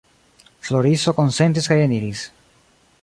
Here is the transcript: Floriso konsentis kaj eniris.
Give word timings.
Floriso 0.67 1.13
konsentis 1.19 1.69
kaj 1.73 1.79
eniris. 1.83 2.25